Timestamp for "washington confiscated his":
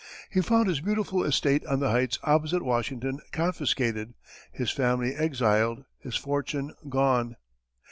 2.63-4.71